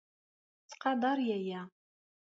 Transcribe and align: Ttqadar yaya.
Ttqadar 0.69 1.19
yaya. 1.27 1.61